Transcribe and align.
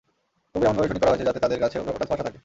তবু 0.51 0.63
এমনভাবে 0.67 0.89
শুটিং 0.89 1.01
করা 1.01 1.11
হয়েছে, 1.11 1.27
যাতে 1.29 1.39
তাঁদের 1.43 1.61
কাছেও 1.63 1.81
ব্যাপারটা 1.85 2.05
ধোঁয়াশা 2.09 2.25
থাকে। 2.29 2.39